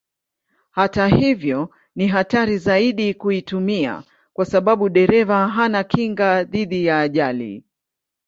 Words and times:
Hata 0.71 1.07
hivyo 1.07 1.69
ni 1.95 2.07
hatari 2.07 2.57
zaidi 2.57 3.13
kuitumia 3.13 4.03
kwa 4.33 4.45
sababu 4.45 4.89
dereva 4.89 5.47
hana 5.47 5.83
kinga 5.83 6.43
dhidi 6.43 6.85
ya 6.85 6.99
ajali. 6.99 7.63